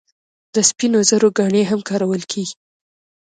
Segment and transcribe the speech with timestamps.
[0.53, 2.55] د سپینو زرو ګاڼې هم کارول کیږي.